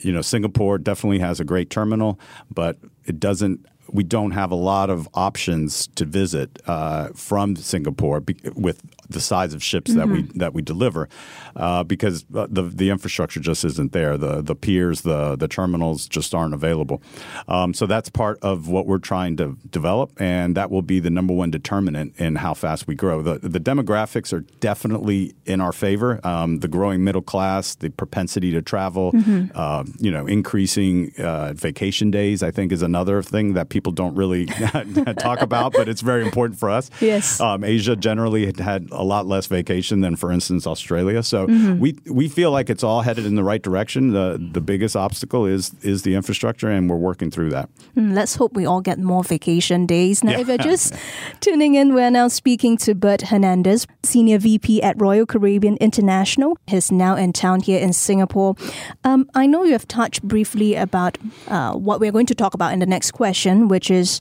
you 0.00 0.12
know, 0.12 0.22
Singapore 0.22 0.78
definitely 0.78 1.18
has 1.18 1.40
a 1.40 1.44
great 1.44 1.68
terminal, 1.70 2.18
but 2.50 2.78
it 3.04 3.20
doesn't 3.20 3.66
we 3.92 4.02
don't 4.02 4.30
have 4.32 4.50
a 4.50 4.56
lot 4.56 4.90
of 4.90 5.08
options 5.14 5.86
to 5.88 6.04
visit 6.04 6.60
uh, 6.66 7.08
from 7.14 7.54
Singapore 7.56 8.20
be- 8.20 8.36
with 8.54 8.82
the 9.08 9.20
size 9.20 9.54
of 9.54 9.62
ships 9.62 9.94
that 9.94 10.08
we 10.08 10.22
that 10.34 10.54
we 10.54 10.62
deliver, 10.62 11.08
uh, 11.56 11.84
because 11.84 12.24
uh, 12.34 12.46
the 12.50 12.62
the 12.62 12.90
infrastructure 12.90 13.40
just 13.40 13.64
isn't 13.64 13.92
there. 13.92 14.16
The 14.16 14.42
the 14.42 14.54
piers, 14.54 15.02
the 15.02 15.36
the 15.36 15.48
terminals 15.48 16.08
just 16.08 16.34
aren't 16.34 16.54
available. 16.54 17.02
Um, 17.48 17.74
so 17.74 17.86
that's 17.86 18.08
part 18.08 18.38
of 18.42 18.68
what 18.68 18.86
we're 18.86 18.98
trying 18.98 19.36
to 19.38 19.56
develop, 19.70 20.12
and 20.20 20.56
that 20.56 20.70
will 20.70 20.82
be 20.82 21.00
the 21.00 21.10
number 21.10 21.34
one 21.34 21.50
determinant 21.50 22.18
in 22.18 22.36
how 22.36 22.54
fast 22.54 22.86
we 22.86 22.94
grow. 22.94 23.22
The 23.22 23.38
the 23.38 23.60
demographics 23.60 24.32
are 24.32 24.40
definitely 24.60 25.34
in 25.44 25.60
our 25.60 25.72
favor. 25.72 26.20
Um, 26.26 26.60
the 26.60 26.68
growing 26.68 27.04
middle 27.04 27.22
class, 27.22 27.74
the 27.74 27.90
propensity 27.90 28.52
to 28.52 28.62
travel, 28.62 29.12
uh, 29.54 29.84
you 29.98 30.10
know, 30.10 30.26
increasing 30.26 31.12
uh, 31.18 31.52
vacation 31.54 32.10
days. 32.10 32.42
I 32.42 32.50
think 32.50 32.72
is 32.72 32.82
another 32.82 33.22
thing 33.22 33.54
that 33.54 33.68
people 33.68 33.92
don't 33.92 34.14
really 34.14 34.46
talk 35.18 35.42
about, 35.42 35.72
but 35.72 35.88
it's 35.88 36.00
very 36.00 36.24
important 36.24 36.58
for 36.58 36.70
us. 36.70 36.90
Yes. 37.00 37.40
Um, 37.40 37.64
Asia 37.64 37.96
generally 37.96 38.46
had 38.46 38.58
had 38.58 38.91
a 38.92 39.02
lot 39.02 39.26
less 39.26 39.46
vacation 39.46 40.00
than, 40.00 40.16
for 40.16 40.30
instance, 40.32 40.66
Australia. 40.66 41.22
So 41.22 41.46
Mm-hmm. 41.46 41.78
we 41.80 41.96
we 42.10 42.28
feel 42.28 42.50
like 42.50 42.70
it's 42.70 42.84
all 42.84 43.00
headed 43.02 43.26
in 43.26 43.34
the 43.34 43.44
right 43.44 43.62
direction. 43.62 44.12
The 44.12 44.38
the 44.52 44.60
biggest 44.60 44.94
obstacle 44.96 45.46
is 45.46 45.72
is 45.82 46.02
the 46.02 46.14
infrastructure, 46.14 46.68
and 46.68 46.88
we're 46.90 46.96
working 47.10 47.30
through 47.30 47.50
that. 47.50 47.68
Mm, 47.96 48.14
Let's 48.14 48.36
hope 48.36 48.54
we 48.54 48.64
all 48.66 48.80
get 48.80 48.98
more 48.98 49.24
vacation 49.24 49.86
days. 49.86 50.22
Now, 50.24 50.32
Yeah. 50.32 50.40
if 50.40 50.48
you're 50.48 50.58
just 50.72 50.94
tuning 51.40 51.74
in, 51.74 51.94
we're 51.94 52.10
now 52.10 52.28
speaking 52.28 52.76
to 52.78 52.94
Bert 52.94 53.22
Hernandez, 53.22 53.86
Senior 54.02 54.38
VP 54.38 54.82
at 54.82 55.00
Royal 55.00 55.26
Caribbean 55.26 55.76
International. 55.80 56.56
He's 56.66 56.90
now 56.92 57.16
in 57.16 57.32
town 57.32 57.60
here 57.60 57.80
in 57.80 57.92
Singapore. 57.92 58.54
Um, 59.04 59.28
I 59.34 59.46
know 59.46 59.64
you 59.64 59.72
have 59.72 59.86
touched 59.88 60.22
briefly 60.22 60.74
about 60.76 61.18
uh, 61.48 61.72
what 61.72 62.00
we're 62.00 62.12
going 62.12 62.26
to 62.26 62.34
talk 62.34 62.54
about 62.54 62.72
in 62.72 62.78
the 62.78 62.86
next 62.86 63.12
question, 63.12 63.68
which 63.68 63.90
is 63.90 64.20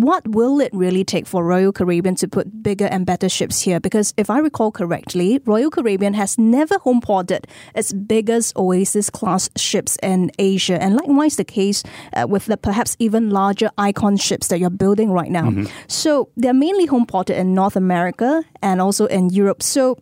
what 0.00 0.26
will 0.26 0.60
it 0.60 0.72
really 0.72 1.04
take 1.04 1.26
for 1.26 1.44
Royal 1.44 1.72
Caribbean 1.72 2.14
to 2.16 2.28
put 2.28 2.62
bigger 2.62 2.86
and 2.86 3.04
better 3.04 3.28
ships 3.28 3.60
here? 3.60 3.78
Because 3.78 4.14
if 4.16 4.30
I 4.30 4.38
recall 4.38 4.72
correctly, 4.72 5.40
Royal 5.44 5.70
Caribbean 5.70 6.14
has 6.14 6.38
never 6.38 6.78
home 6.78 7.00
ported 7.02 7.46
its 7.74 7.92
biggest 7.92 8.56
Oasis 8.56 9.10
class 9.10 9.50
ships 9.56 9.98
in 10.02 10.30
Asia, 10.38 10.82
and 10.82 10.96
likewise 10.96 11.36
the 11.36 11.44
case 11.44 11.82
uh, 12.14 12.26
with 12.26 12.46
the 12.46 12.56
perhaps 12.56 12.96
even 12.98 13.30
larger 13.30 13.70
Icon 13.76 14.16
ships 14.16 14.48
that 14.48 14.58
you're 14.58 14.70
building 14.70 15.10
right 15.10 15.30
now. 15.30 15.50
So 15.88 16.30
they're 16.36 16.54
mainly 16.54 16.86
home 16.86 17.04
ported 17.06 17.36
in 17.36 17.54
North 17.54 17.76
America 17.76 18.44
and 18.62 18.80
also 18.80 19.06
in 19.06 19.28
Europe. 19.30 19.62
So, 19.62 19.98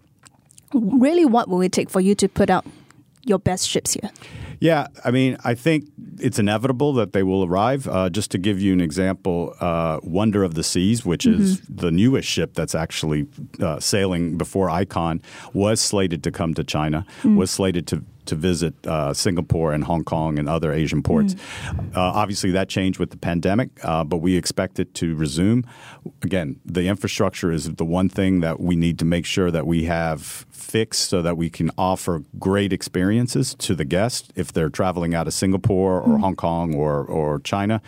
really, 0.73 1.25
what 1.25 1.49
will 1.49 1.62
it 1.62 1.73
take 1.73 1.90
for 1.90 2.00
you 2.00 2.14
to 2.14 2.28
put 2.28 2.49
out 2.49 2.64
your 3.25 3.38
best 3.38 3.68
ships 3.68 3.92
here? 3.94 4.11
Yeah, 4.61 4.88
I 5.05 5.11
mean, 5.11 5.38
I 5.43 5.55
think 5.55 5.87
it's 6.19 6.38
inevitable 6.38 6.93
that 6.95 7.14
they 7.14 7.23
will 7.23 7.45
arrive. 7.45 7.88
Uh, 7.88 8.11
just 8.11 8.31
to 8.33 8.38
give 8.38 8.61
you 8.61 8.75
an 8.75 8.81
example, 8.83 9.55
uh, 9.59 10.00
Wonder 10.02 10.45
of 10.45 10.52
the 10.55 10.62
Seas, 10.62 11.05
which 11.05 11.25
is 11.25 11.61
the 11.62 11.90
newest 11.90 12.29
ship 12.29 12.52
that's 12.52 12.75
actually 12.75 13.26
uh, 13.59 13.81
sailing 13.81 14.37
before 14.37 14.69
Icon, 14.69 15.23
was 15.55 15.81
slated 15.81 16.23
to 16.25 16.31
come 16.31 16.52
to 16.55 16.62
China, 16.62 17.07
was 17.25 17.50
slated 17.50 17.87
to 17.87 18.05
to 18.30 18.37
visit 18.37 18.75
uh, 18.87 19.12
Singapore 19.12 19.72
and 19.72 19.84
Hong 19.84 20.04
Kong 20.04 20.38
and 20.38 20.49
other 20.49 20.72
Asian 20.72 21.02
ports. 21.02 21.34
Uh, 21.68 22.00
obviously, 22.00 22.52
that 22.52 22.68
changed 22.68 22.99
with 22.99 23.10
the 23.10 23.16
pandemic, 23.16 23.70
uh, 23.84 24.04
but 24.04 24.18
we 24.18 24.37
expect 24.37 24.78
it 24.78 24.94
to 24.94 25.16
resume. 25.16 25.66
Again, 26.22 26.60
the 26.64 26.87
infrastructure 26.87 27.50
is 27.50 27.75
the 27.75 27.84
one 27.84 28.08
thing 28.08 28.40
that 28.40 28.60
we 28.60 28.76
need 28.76 28.99
to 29.00 29.04
make 29.04 29.26
sure 29.26 29.50
that 29.50 29.66
we 29.66 29.84
have 29.84 30.46
fixed 30.50 31.08
so 31.10 31.22
that 31.22 31.37
we 31.37 31.50
can 31.50 31.70
offer 31.76 32.22
great 32.38 32.72
experiences 32.72 33.54
to 33.56 33.75
the 33.75 33.84
guest 33.84 34.32
if 34.37 34.52
they're 34.52 34.70
traveling 34.70 35.12
out 35.12 35.26
of 35.26 35.34
Singapore 35.34 36.00
or 36.00 36.18
Hong 36.18 36.37
Kong 36.37 36.75
or, 36.75 37.04
or 37.04 37.40
China. 37.40 37.82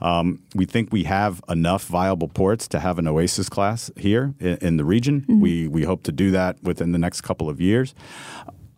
Um, 0.00 0.40
we 0.54 0.64
think 0.64 0.90
we 0.90 1.04
have 1.04 1.42
enough 1.50 1.84
viable 1.84 2.28
ports 2.28 2.66
to 2.68 2.80
have 2.80 2.98
an 2.98 3.06
Oasis 3.06 3.50
class 3.50 3.90
here 3.96 4.34
in, 4.40 4.56
in 4.62 4.76
the 4.78 4.84
region. 4.84 5.26
We, 5.28 5.68
we 5.68 5.82
hope 5.82 6.02
to 6.04 6.12
do 6.12 6.30
that 6.30 6.62
within 6.62 6.92
the 6.92 6.98
next 6.98 7.20
couple 7.20 7.50
of 7.50 7.60
years 7.60 7.94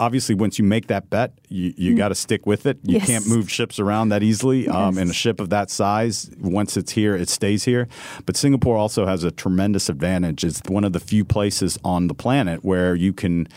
obviously 0.00 0.34
once 0.34 0.58
you 0.58 0.64
make 0.64 0.88
that 0.88 1.10
bet 1.10 1.32
you, 1.48 1.72
you 1.76 1.90
mm-hmm. 1.90 1.98
got 1.98 2.08
to 2.08 2.14
stick 2.14 2.46
with 2.46 2.66
it. 2.66 2.78
You 2.82 2.98
Yes. 2.98 3.06
can't 3.06 3.26
move 3.28 3.50
ships 3.50 3.78
around 3.78 4.08
that 4.10 4.22
easily 4.22 4.68
um, 4.68 4.98
and 4.98 5.10
a 5.10 5.14
ship 5.14 5.40
of 5.40 5.50
that 5.50 5.70
size. 5.70 6.30
Once 6.40 6.76
it's 6.76 6.92
here 6.92 7.14
it 7.14 7.28
stays 7.28 7.64
here. 7.64 7.88
But 8.26 8.36
singapore 8.36 8.76
also 8.76 9.06
has 9.06 9.24
a 9.24 9.30
tremendous 9.30 9.88
advantage. 9.88 10.44
It's 10.44 10.60
one 10.68 10.84
of 10.84 10.92
the 10.92 11.00
few 11.00 11.24
places 11.24 11.78
on 11.84 12.08
the 12.08 12.14
planet 12.14 12.64
where 12.64 12.94
you 12.94 13.12
can 13.12 13.48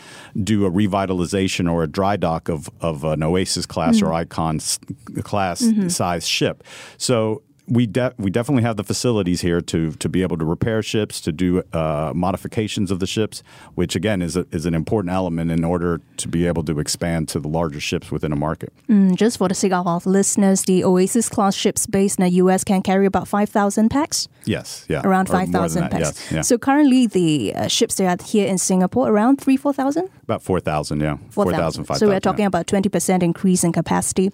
do 0.42 0.64
a 0.66 0.70
revitalization 0.70 1.70
or 1.70 1.82
a 1.82 1.86
dry 1.86 2.16
dock 2.16 2.48
of, 2.48 2.70
of 2.80 3.04
an 3.04 3.22
oasis 3.22 3.66
class 3.66 4.00
or 4.02 4.06
mm-hmm. 4.06 4.14
icon 4.14 4.56
s- 4.56 4.78
class 5.22 5.62
mm-hmm. 5.62 5.88
size 5.88 6.26
ship. 6.26 6.64
So 6.96 7.42
we 7.68 7.86
de- 7.86 8.14
we 8.18 8.30
definitely 8.30 8.62
have 8.62 8.76
the 8.76 8.84
facilities 8.84 9.40
here 9.40 9.60
to 9.60 9.92
to 9.92 10.08
be 10.08 10.22
able 10.22 10.36
to 10.38 10.44
repair 10.44 10.82
ships, 10.82 11.20
to 11.22 11.32
do 11.32 11.62
uh, 11.72 12.12
modifications 12.14 12.90
of 12.90 12.98
the 13.00 13.06
ships, 13.06 13.42
which 13.74 13.94
again 13.96 14.22
is 14.22 14.36
a, 14.36 14.46
is 14.50 14.66
an 14.66 14.74
important 14.74 15.12
element 15.14 15.50
in 15.50 15.64
order 15.64 16.00
to 16.16 16.28
be 16.28 16.46
able 16.46 16.64
to 16.64 16.78
expand 16.80 17.28
to 17.28 17.40
the 17.40 17.48
larger 17.48 17.80
ships 17.80 18.10
within 18.10 18.32
a 18.32 18.36
market. 18.36 18.72
Mm, 18.88 19.14
Just 19.16 19.38
for 19.38 19.48
the 19.48 19.54
sake 19.54 19.72
of 19.72 19.86
our 19.86 20.00
listeners, 20.04 20.62
the 20.62 20.84
Oasis 20.84 21.28
class 21.28 21.54
ships 21.54 21.86
based 21.86 22.18
in 22.18 22.24
the 22.24 22.30
US 22.42 22.64
can 22.64 22.82
carry 22.82 23.06
about 23.06 23.28
5,000 23.28 23.88
pax. 23.88 24.28
Yes, 24.44 24.86
yeah, 24.88 25.02
around 25.04 25.28
than 25.28 25.52
5,000 25.52 25.90
pax. 25.90 26.00
Yes, 26.00 26.32
yeah. 26.32 26.40
So 26.42 26.58
currently 26.58 27.06
the 27.06 27.54
uh, 27.54 27.68
ships 27.68 27.96
that 27.96 28.20
are 28.20 28.24
here 28.24 28.46
in 28.46 28.58
Singapore 28.58 29.08
around 29.08 29.40
3 29.40 29.56
4,000? 29.56 30.08
About 30.28 30.42
four 30.42 30.60
thousand, 30.60 31.00
yeah, 31.00 31.16
4,000, 31.30 31.84
5,000. 31.84 31.98
So 31.98 32.06
we're 32.06 32.14
yeah. 32.14 32.18
talking 32.20 32.44
about 32.44 32.66
20% 32.66 33.22
increase 33.22 33.64
in 33.64 33.72
capacity. 33.72 34.30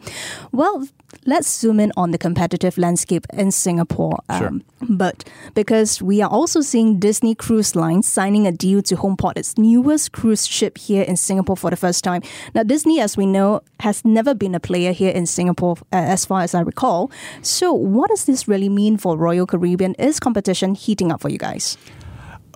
Well, 0.50 0.88
let's 1.24 1.48
zoom 1.48 1.78
in 1.78 1.92
on 1.96 2.10
the 2.10 2.18
competitive 2.18 2.76
landscape 2.76 3.26
in 3.32 3.52
Singapore. 3.52 4.18
um, 4.28 4.38
Sure. 4.38 4.52
But 4.88 5.24
because 5.54 6.02
we 6.02 6.20
are 6.20 6.28
also 6.28 6.60
seeing 6.60 6.98
Disney 6.98 7.34
Cruise 7.34 7.76
Line 7.76 8.02
signing 8.02 8.46
a 8.46 8.52
deal 8.52 8.82
to 8.82 8.96
homeport 8.96 9.38
its 9.38 9.56
newest 9.56 10.12
cruise 10.12 10.46
ship 10.46 10.76
here 10.76 11.02
in 11.02 11.16
Singapore 11.16 11.56
for 11.56 11.70
the 11.70 11.76
first 11.76 12.02
time. 12.04 12.22
Now, 12.54 12.64
Disney, 12.64 13.00
as 13.00 13.16
we 13.16 13.26
know, 13.26 13.60
has 13.80 14.04
never 14.04 14.34
been 14.34 14.54
a 14.54 14.60
player 14.60 14.92
here 14.92 15.12
in 15.12 15.26
Singapore, 15.26 15.76
uh, 15.92 15.96
as 15.96 16.24
far 16.26 16.42
as 16.42 16.54
I 16.54 16.60
recall. 16.60 17.10
So, 17.42 17.72
what 17.72 18.10
does 18.10 18.24
this 18.24 18.48
really 18.48 18.68
mean 18.68 18.98
for 18.98 19.16
Royal 19.16 19.46
Caribbean? 19.46 19.94
Is 19.94 20.20
competition 20.20 20.74
heating 20.74 21.12
up 21.12 21.20
for 21.20 21.30
you 21.30 21.38
guys? 21.38 21.78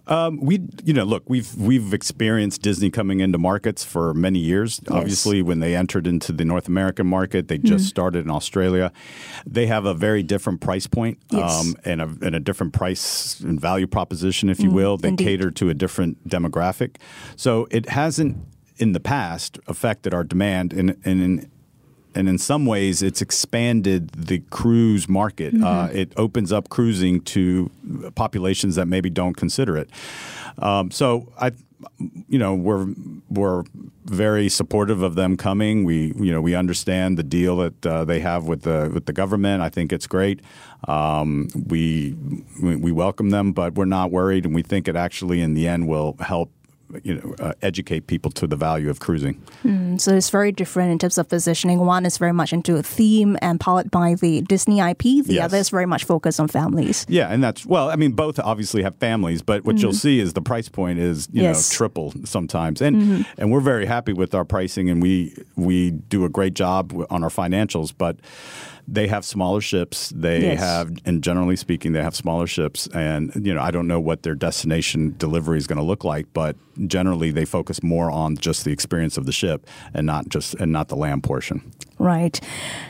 Um, 0.09 0.41
we, 0.41 0.61
you 0.85 0.95
know, 0.95 1.05
look, 1.05 1.25
we've 1.29 1.55
we've 1.57 1.93
experienced 1.93 2.63
Disney 2.63 2.91
coming 2.91 3.21
into 3.21 3.39
markets 3.39 3.85
for 3.85 4.15
many 4.15 4.39
years. 4.39 4.81
Obviously, 4.91 5.43
when 5.43 5.61
they 5.61 5.77
entered 5.77 6.07
into 6.07 6.33
the 6.33 6.45
North 6.45 6.67
American 6.67 7.07
market, 7.07 7.49
they 7.49 7.59
just 7.59 7.87
started 7.87 8.25
in 8.25 8.31
Australia. 8.31 8.91
They 9.47 9.67
have 9.67 9.85
a 9.85 9.95
very 9.95 10.23
different 10.23 10.61
price 10.61 10.87
point 10.87 11.19
Yes. 11.31 11.61
um, 11.61 11.77
and, 11.85 12.01
a, 12.01 12.05
and 12.23 12.35
a 12.35 12.41
different 12.41 12.73
price 12.73 13.39
and 13.41 13.61
value 13.61 13.87
proposition, 13.87 14.49
if 14.49 14.61
you 14.61 14.71
will. 14.71 14.97
They 14.97 15.09
indeed. 15.09 15.25
cater 15.25 15.51
to 15.51 15.69
a 15.69 15.75
different 15.75 16.27
demographic, 16.29 16.97
so 17.37 17.69
it 17.71 17.91
hasn't 17.91 18.39
in 18.79 18.93
the 18.93 19.01
past 19.01 19.59
affected 19.67 20.15
our 20.15 20.25
demand. 20.25 20.73
And 20.73 20.97
and 21.05 21.23
in, 21.23 21.51
and 22.19 22.29
in 22.29 22.37
some 22.37 22.67
ways, 22.67 23.03
it's 23.03 23.23
expanded 23.23 24.11
the 24.11 24.41
cruise 24.51 25.09
market. 25.09 25.55
Uh, 25.63 25.89
it 25.93 26.13
opens 26.17 26.53
up 26.53 26.69
cruising 26.69 27.21
to 27.23 27.71
populations 28.17 28.75
that 28.75 28.87
maybe 28.87 29.09
don't 29.09 29.35
consider 29.35 29.77
it. 29.77 29.89
Um, 30.59 30.91
so 30.91 31.33
I, 31.41 31.53
you 32.29 32.39
know, 32.39 32.55
we're 32.55 32.89
we're 33.31 33.63
very 34.05 34.49
supportive 34.49 35.03
of 35.03 35.15
them 35.15 35.37
coming. 35.37 35.85
We 35.85 36.13
you 36.17 36.33
know 36.33 36.41
we 36.41 36.55
understand 36.55 37.19
the 37.19 37.23
deal 37.23 37.59
that 37.59 37.87
uh, 37.87 38.05
they 38.05 38.21
have 38.21 38.45
with 38.49 38.63
the 38.63 38.91
with 38.93 39.07
the 39.07 39.13
government. 39.13 39.63
I 39.63 39.69
think 39.69 39.93
it's 39.93 40.07
great. 40.07 40.41
Um, 40.87 41.49
we 41.55 42.17
we 42.63 42.77
we 42.77 42.93
welcome 42.93 43.31
them, 43.31 43.53
but 43.53 43.75
we're 43.75 43.85
not 43.85 44.11
worried, 44.11 44.45
and 44.45 44.55
we 44.55 44.63
think 44.63 44.89
it 44.89 44.97
actually 44.97 45.41
in 45.41 45.55
the 45.55 45.69
end 45.69 45.89
will 45.89 46.17
help. 46.21 46.51
You 47.03 47.15
know, 47.17 47.35
uh, 47.39 47.53
educate 47.61 48.07
people 48.07 48.31
to 48.33 48.47
the 48.47 48.57
value 48.57 48.89
of 48.89 48.99
cruising. 48.99 49.43
So 49.99 50.15
it's 50.17 50.31
very 50.31 50.53
different 50.53 50.91
in 50.93 50.99
terms 50.99 51.19
of 51.19 51.29
positioning. 51.29 51.81
One 51.81 52.07
is 52.07 52.17
very 52.19 52.33
much 52.33 52.53
into 52.53 52.77
a 52.77 52.83
theme 52.83 53.37
and 53.43 53.61
powered 53.61 53.91
by 53.91 54.15
the 54.15 54.41
Disney 54.43 54.81
IP. 54.81 55.03
The 55.25 55.35
Yes. 55.35 55.45
other 55.45 55.59
is 55.59 55.69
very 55.71 55.85
much 55.87 56.05
focused 56.05 56.41
on 56.41 56.49
families. 56.49 57.05
Yeah, 57.09 57.29
and 57.33 57.43
that's 57.45 57.67
well. 57.67 57.91
I 57.91 57.97
mean, 57.97 58.13
both 58.13 58.39
obviously 58.39 58.83
have 58.85 58.97
families, 58.97 59.43
but 59.43 59.65
what 59.67 59.79
you'll 59.83 59.93
see 59.93 60.19
is 60.21 60.33
the 60.33 60.41
price 60.43 60.69
point 60.71 60.99
is 60.99 61.29
you 61.31 61.43
Mm-hmm. 61.43 61.45
Yes. 61.49 61.57
Mm-hmm. 61.59 61.75
know 61.75 61.77
triple 61.77 62.13
sometimes, 62.25 62.81
and 62.81 63.27
and 63.39 63.51
we're 63.53 63.61
very 63.61 63.87
happy 63.87 64.13
with 64.15 64.35
our 64.35 64.45
pricing, 64.47 64.89
and 64.91 65.03
we 65.03 65.35
we 65.57 65.91
do 65.91 66.25
a 66.25 66.29
great 66.31 66.55
job 66.55 66.93
on 67.11 67.23
our 67.23 67.31
financials, 67.31 67.93
but. 67.97 68.17
They 68.91 69.07
have 69.09 69.25
smaller 69.25 69.61
ships. 69.61 70.13
They 70.17 70.41
Yes. 70.41 70.61
have, 70.61 70.91
and 71.05 71.23
generally 71.23 71.57
speaking, 71.57 71.93
they 71.93 72.03
have 72.03 72.17
smaller 72.17 72.47
ships. 72.47 72.87
And 72.95 73.31
you 73.45 73.53
know, 73.53 73.61
I 73.61 73.71
don't 73.71 73.87
know 73.87 74.01
what 74.01 74.23
their 74.23 74.35
destination 74.35 75.15
delivery 75.19 75.59
is 75.59 75.67
going 75.67 75.77
to 75.77 75.85
look 75.85 76.05
like, 76.05 76.27
but 76.33 76.57
generally, 76.87 77.31
they 77.31 77.45
focus 77.45 77.83
more 77.83 78.11
on 78.11 78.37
just 78.37 78.65
the 78.65 78.73
experience 78.73 79.19
of 79.19 79.27
the 79.27 79.33
ship 79.33 79.67
and 79.93 80.07
not 80.07 80.29
just 80.31 80.55
and 80.55 80.73
not 80.73 80.89
the 80.89 80.97
land 80.97 81.23
portion. 81.23 81.61
Right. 81.99 82.41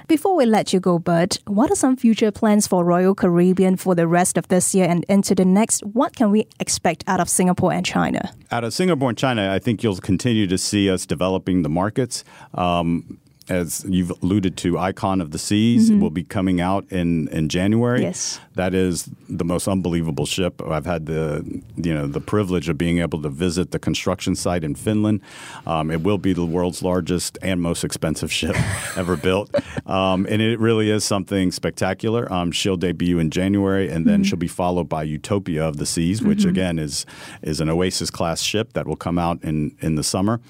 Before 0.06 0.36
we 0.36 0.44
let 0.46 0.72
you 0.72 0.80
go, 0.80 0.98
Bert, 0.98 1.38
what 1.46 1.70
are 1.70 1.74
some 1.74 1.96
future 1.96 2.30
plans 2.30 2.66
for 2.66 2.84
Royal 2.84 3.14
Caribbean 3.14 3.76
for 3.76 3.94
the 3.94 4.06
rest 4.06 4.36
of 4.38 4.46
this 4.48 4.74
year 4.74 4.86
and 4.88 5.04
into 5.08 5.34
the 5.34 5.44
next? 5.46 5.80
What 5.84 6.14
can 6.14 6.30
we 6.30 6.46
expect 6.60 7.02
out 7.06 7.18
of 7.20 7.28
Singapore 7.28 7.72
and 7.72 7.84
China? 7.84 8.30
out 8.50 8.64
of 8.64 8.72
Singapore 8.72 9.10
and 9.10 9.18
China, 9.18 9.52
I 9.52 9.58
think 9.58 9.82
you'll 9.82 9.96
continue 9.96 10.46
to 10.46 10.56
see 10.56 10.88
us 10.90 11.04
developing 11.06 11.62
the 11.62 11.68
markets. 11.68 12.24
Um, 12.54 13.18
as 13.48 13.84
you've 13.88 14.10
alluded 14.22 14.56
to, 14.58 14.78
Icon 14.78 15.20
of 15.20 15.30
the 15.30 15.38
Seas 15.38 15.90
will 15.90 16.10
be 16.10 16.22
coming 16.22 16.60
out 16.60 16.90
in, 16.90 17.28
in 17.28 17.48
January. 17.48 18.02
Yes. 18.02 18.40
That 18.54 18.74
is 18.74 19.08
the 19.28 19.44
most 19.44 19.68
unbelievable 19.68 20.26
ship. 20.26 20.60
I've 20.62 20.86
had 20.86 21.06
the 21.06 21.62
you 21.76 21.94
know 21.94 22.06
the 22.06 22.20
privilege 22.20 22.68
of 22.68 22.76
being 22.76 22.98
able 22.98 23.22
to 23.22 23.28
visit 23.28 23.70
the 23.70 23.78
construction 23.78 24.34
site 24.34 24.64
in 24.64 24.74
Finland. 24.74 25.20
Um, 25.66 25.90
it 25.90 26.02
will 26.02 26.18
be 26.18 26.32
the 26.32 26.44
world's 26.44 26.82
largest 26.82 27.38
and 27.40 27.62
most 27.62 27.84
expensive 27.84 28.32
ship 28.32 28.56
ever 28.96 29.16
built, 29.16 29.54
um, 29.86 30.26
and 30.28 30.42
it 30.42 30.58
really 30.58 30.90
is 30.90 31.04
something 31.04 31.52
spectacular. 31.52 32.30
Um, 32.32 32.50
she'll 32.50 32.76
debut 32.76 33.18
in 33.18 33.30
January, 33.30 33.88
and 33.88 34.06
then 34.06 34.24
she'll 34.24 34.38
be 34.38 34.48
followed 34.48 34.88
by 34.88 35.04
Utopia 35.04 35.66
of 35.66 35.76
the 35.76 35.86
Seas, 35.86 36.20
which 36.20 36.44
again 36.44 36.78
is 36.78 37.06
is 37.42 37.60
an 37.60 37.68
Oasis 37.68 38.10
class 38.10 38.40
ship 38.42 38.72
that 38.72 38.86
will 38.86 38.96
come 38.96 39.18
out 39.18 39.42
in 39.44 39.76
in 39.80 39.94
the 39.94 40.04
summer. 40.04 40.40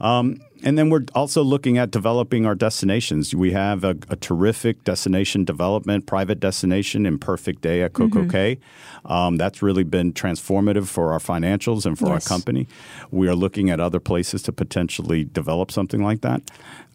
Um, 0.00 0.40
and 0.64 0.76
then 0.78 0.90
we're 0.90 1.04
also 1.14 1.42
looking 1.42 1.78
at 1.78 1.90
developing 1.90 2.44
our 2.46 2.54
destinations. 2.54 3.34
We 3.34 3.52
have 3.52 3.84
a, 3.84 3.90
a 4.08 4.16
terrific 4.16 4.84
destination 4.84 5.44
development, 5.44 6.06
private 6.06 6.40
destination 6.40 7.06
in 7.06 7.18
Perfect 7.18 7.62
Day 7.62 7.82
at 7.82 7.92
CocoCay. 7.92 8.58
Um, 9.04 9.36
that's 9.36 9.62
really 9.62 9.84
been 9.84 10.12
transformative 10.12 10.86
for 10.88 11.12
our 11.12 11.18
financials 11.20 11.86
and 11.86 11.98
for 11.98 12.08
Yes. 12.08 12.26
our 12.30 12.36
company. 12.36 12.66
We 13.10 13.28
are 13.28 13.34
looking 13.36 13.70
at 13.70 13.80
other 13.80 14.00
places 14.00 14.42
to 14.42 14.52
potentially 14.52 15.24
develop 15.24 15.70
something 15.70 16.02
like 16.02 16.20
that. 16.22 16.42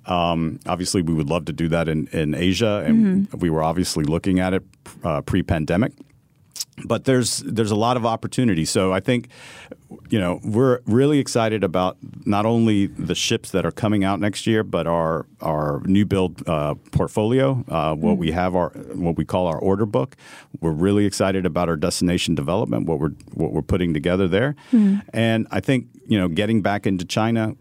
Um, 0.05 0.60
obviously, 0.67 1.01
we 1.01 1.13
would 1.13 1.29
love 1.29 1.46
to 1.46 1.53
do 1.53 1.70
that 1.70 1.88
in, 1.88 2.08
in 2.08 2.34
Asia, 2.36 2.84
and 2.86 3.32
we 3.34 3.50
were 3.50 3.63
obviously 3.63 4.03
looking 4.03 4.39
at 4.39 4.53
it 4.53 4.63
uh, 5.03 5.22
pre-pandemic 5.22 5.93
but 6.86 7.05
there's 7.05 7.39
there's 7.39 7.72
a 7.72 7.75
lot 7.75 7.98
of 7.98 8.05
opportunity. 8.05 8.65
So 8.65 8.93
I 8.93 9.00
think 9.00 9.29
you 10.10 10.19
know 10.19 10.39
we're 10.43 10.79
really 10.86 11.19
excited 11.19 11.63
about 11.63 11.98
not 12.25 12.45
only 12.45 12.88
the 12.88 13.15
ships 13.15 13.51
that 13.51 13.65
are 13.65 13.72
coming 13.72 14.03
out 14.03 14.19
next 14.19 14.48
year, 14.48 14.63
but 14.63 14.88
our 14.88 15.25
our 15.41 15.81
new 15.86 16.05
build 16.05 16.48
uh, 16.48 16.75
portfolio. 16.91 17.63
Uh, 17.67 17.95
what 17.95 18.17
we 18.17 18.31
have 18.31 18.55
our 18.55 18.69
what 18.93 19.17
we 19.17 19.25
call 19.25 19.48
our 19.48 19.57
order 19.57 19.86
book. 19.86 20.15
We're 20.62 20.72
really 20.72 21.05
excited 21.05 21.45
about 21.45 21.69
our 21.69 21.75
destination 21.77 22.36
development. 22.36 22.88
What 22.88 23.00
we're 23.00 23.13
what 23.33 23.53
we're 23.53 23.62
putting 23.62 23.93
together 23.93 24.27
there, 24.27 24.55
and 25.13 25.48
I 25.51 25.60
think 25.60 25.88
you 26.07 26.17
know 26.19 26.27
getting 26.27 26.62
back 26.62 26.88
into 26.88 27.05
China 27.05 27.55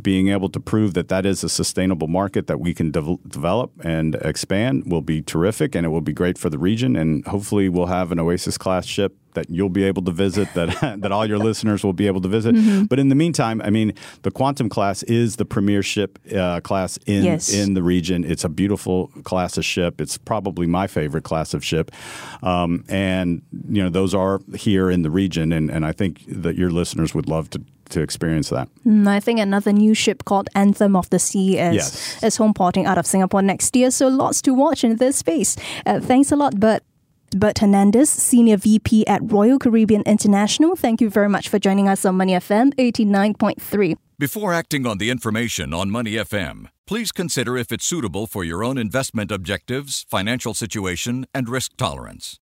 being 0.00 0.28
able 0.28 0.48
to 0.50 0.60
prove 0.60 0.94
that 0.94 1.08
that 1.08 1.24
is 1.24 1.42
a 1.44 1.48
sustainable 1.48 2.08
market 2.08 2.46
that 2.46 2.60
we 2.60 2.74
can 2.74 2.90
dev- 2.90 3.18
develop 3.28 3.70
and 3.84 4.16
expand 4.16 4.90
will 4.90 5.00
be 5.02 5.22
terrific 5.22 5.74
and 5.74 5.86
it 5.86 5.88
will 5.90 6.00
be 6.00 6.12
great 6.12 6.36
for 6.38 6.50
the 6.50 6.58
region 6.58 6.96
and 6.96 7.26
hopefully 7.26 7.68
we'll 7.68 7.86
have 7.86 8.12
an 8.12 8.18
oasis 8.18 8.58
class 8.58 8.84
ship 8.86 9.16
that 9.34 9.48
you'll 9.48 9.70
be 9.70 9.82
able 9.82 10.02
to 10.02 10.10
visit 10.12 10.46
that 10.52 10.68
that 11.00 11.10
all 11.10 11.24
your 11.24 11.38
listeners 11.38 11.82
will 11.82 11.94
be 11.94 12.06
able 12.06 12.20
to 12.20 12.28
visit. 12.28 12.54
But 12.88 12.98
in 12.98 13.08
the 13.08 13.14
meantime 13.14 13.62
i 13.62 13.70
mean 13.70 13.94
the 14.22 14.30
quantum 14.30 14.68
class 14.68 15.02
is 15.04 15.36
the 15.36 15.46
premier 15.46 15.82
ship 15.82 16.18
uh, 16.36 16.60
class 16.60 16.98
in 17.06 17.24
Yes. 17.24 17.52
in 17.54 17.72
the 17.74 17.82
region. 17.82 18.24
It's 18.24 18.44
a 18.44 18.48
beautiful 18.50 19.08
class 19.24 19.56
of 19.56 19.64
ship. 19.64 20.00
It's 20.02 20.18
probably 20.18 20.66
my 20.66 20.86
favorite 20.86 21.24
class 21.24 21.54
of 21.54 21.64
ship. 21.64 21.90
Um, 22.42 22.84
and 22.88 23.40
you 23.70 23.82
know 23.82 23.88
those 23.90 24.14
are 24.14 24.40
here 24.54 24.90
in 24.90 25.00
the 25.02 25.10
region 25.10 25.52
and, 25.52 25.70
and 25.70 25.86
i 25.86 25.92
think 25.92 26.24
that 26.26 26.56
your 26.56 26.70
listeners 26.70 27.14
would 27.14 27.28
love 27.28 27.48
to 27.50 27.60
to 27.92 28.00
experience 28.02 28.48
that 28.50 28.68
Mm, 28.86 29.06
I 29.06 29.20
think 29.20 29.38
another 29.40 29.72
new 29.72 29.94
ship 29.94 30.24
called 30.24 30.48
Anthem 30.54 30.96
of 30.96 31.08
the 31.10 31.18
Sea 31.18 31.58
is, 31.58 31.74
Yes. 31.74 32.22
is 32.22 32.36
home 32.36 32.54
porting 32.54 32.86
out 32.86 32.98
of 32.98 33.06
Singapore 33.06 33.42
next 33.42 33.76
year. 33.76 33.90
So 33.90 34.08
lots 34.08 34.42
to 34.42 34.50
watch 34.54 34.84
in 34.84 34.96
this 34.96 35.16
space. 35.16 35.56
Uh, 35.86 36.00
thanks 36.00 36.32
a 36.32 36.36
lot, 36.36 36.58
Bert. 36.58 36.82
Bert 37.34 37.58
Hernandez, 37.60 38.10
Senior 38.10 38.58
VP 38.58 39.06
at 39.06 39.20
Royal 39.32 39.58
Caribbean 39.58 40.02
International. 40.04 40.76
Thank 40.76 41.00
you 41.00 41.08
very 41.08 41.28
much 41.30 41.48
for 41.48 41.58
joining 41.58 41.88
us 41.88 42.04
on 42.04 42.16
Money 42.16 42.34
FM 42.34 42.72
89.3. 42.76 43.94
Before 44.18 44.52
acting 44.52 44.86
on 44.86 44.98
the 44.98 45.08
information 45.10 45.72
on 45.74 45.90
Money 45.90 46.12
FM, 46.12 46.66
please 46.86 47.10
consider 47.10 47.56
if 47.56 47.72
it's 47.72 47.86
suitable 47.86 48.26
for 48.26 48.44
your 48.44 48.62
own 48.62 48.76
investment 48.78 49.30
objectives, 49.32 50.04
financial 50.10 50.54
situation, 50.54 51.24
and 51.34 51.48
risk 51.48 51.72
tolerance. 51.76 52.38